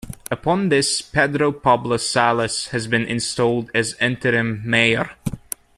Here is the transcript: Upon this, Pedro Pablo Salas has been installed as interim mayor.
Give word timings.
Upon 0.31 0.69
this, 0.69 0.99
Pedro 0.99 1.51
Pablo 1.51 1.97
Salas 1.97 2.69
has 2.69 2.87
been 2.87 3.03
installed 3.05 3.69
as 3.75 3.93
interim 4.01 4.63
mayor. 4.65 5.11